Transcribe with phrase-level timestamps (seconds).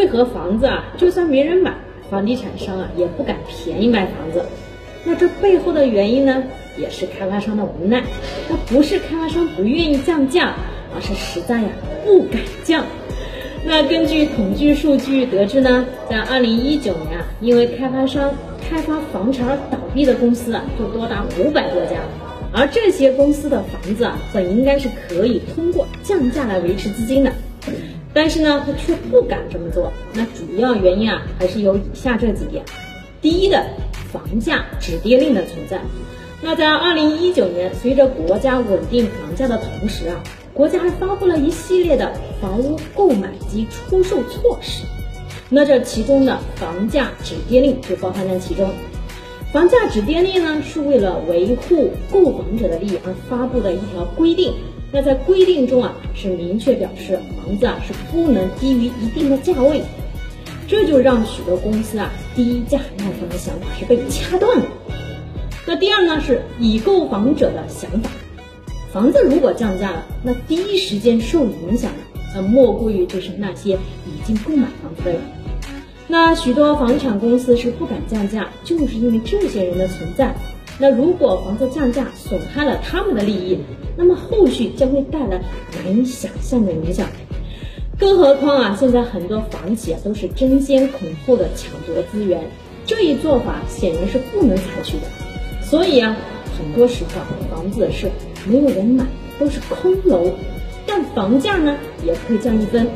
[0.00, 1.74] 为何房子啊，就算没人买，
[2.08, 4.42] 房地产商啊也不敢便宜卖房子。
[5.04, 6.42] 那这背后的原因呢，
[6.78, 8.02] 也是开发商的无奈。
[8.48, 10.54] 那不是开发商不愿意降价，
[10.94, 11.68] 而是实在呀
[12.06, 12.82] 不敢降。
[13.62, 21.96] 那根据统计数据得知呢，在二零一九年啊，因为开发商开发房产而倒闭的公司啊，就多达五百多家。
[22.54, 27.30] 而这些公司的房子啊，本应该是可以通过降价来维持资金的，
[28.12, 29.92] 但是呢，他却不敢这么做。
[30.12, 32.64] 那主要原因啊，还是有以下这几点。
[33.22, 33.64] 第一的，
[34.12, 35.80] 房价止跌令的存在。
[36.42, 40.22] 那在二零一九年，随着国家稳定房价的同时啊，
[40.54, 44.84] 国家还发布了一系列的房屋购买及出售措施。
[45.48, 48.70] 那这其中的房价止跌令就包含在其中。
[49.52, 54.54] 房价止跌令呢，是为了维护购房者的利益而发布的一条规定。
[54.92, 59.82] 那在规定中啊，是明确表示房子啊是不能低于一定的价位。
[60.66, 64.64] 这就让许多公司啊低价卖房的想法是被掐断了。
[65.66, 68.10] 那第二呢，是已购房者的想法。
[68.92, 71.98] 房子如果降价了，那第一时间受影响的，
[72.34, 73.74] 那莫过于就是那些
[74.06, 75.20] 已经购买房子的人。
[76.08, 80.34] 那许多房产公司是不敢降价，就是因为这些人的存在。
[80.80, 83.58] 那如果房子降价损害了他们的利益，
[83.98, 85.42] 那么后续将会带来
[85.76, 87.06] 难以想象的影响。
[87.98, 92.40] 更何况啊，现在很多房企啊都是争先恐后的抢夺资源，
[92.86, 95.02] 这一做法显然是不能采取的。
[95.62, 96.16] 所以啊，
[96.58, 98.10] 很多时候房子是
[98.46, 99.04] 没有人买，
[99.38, 100.32] 都是空楼，
[100.86, 102.88] 但房价呢也不会降一分。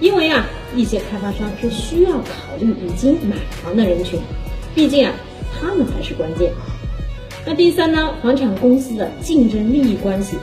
[0.00, 4.18] 因为啊，一些开发商是需要考虑已经买房的人群，
[4.74, 5.12] 毕竟啊，
[5.60, 6.50] 他们才是关键。
[7.44, 10.36] 那第三呢，房产公司的竞争利益关系，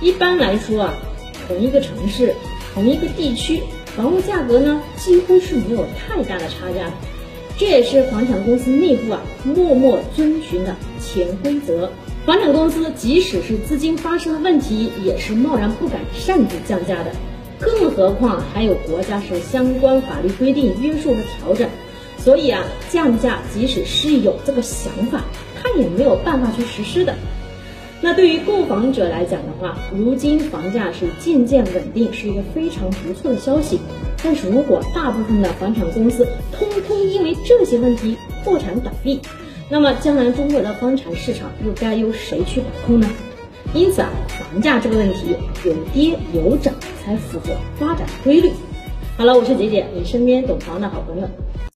[0.00, 0.94] 一般来说啊，
[1.46, 2.34] 同一个城市、
[2.72, 3.60] 同一个地区，
[3.94, 6.92] 房屋价格呢几乎是没有太大的差价的，
[7.58, 11.92] 这也是房产公司内部啊默默遵循的潜规则。
[12.24, 17.12] 房产公司即使是资金发生了问题，也是贸然不敢擅自降价的。
[17.58, 21.68] 更何况还有国家是相关法律规定约束和调整，
[22.16, 25.22] 所以啊，降价即使是有这个想法，
[25.62, 27.14] 他也没有办法去实施的。
[28.00, 33.78] 那对于购房者来讲的话，如今房价是渐渐稳定，是一个非常不错的消息。
[34.22, 39.20] 但是如果大部分的房产公司通通因为这些问题破产倒闭，
[39.68, 43.08] 那么将来中国的房产市场又该由谁去把控呢？
[43.74, 44.08] 因此啊，
[44.50, 48.50] 房价这个问题有跌有涨才符合发展规律。
[49.18, 51.28] 好了，我是姐姐，你身边懂房的好朋友。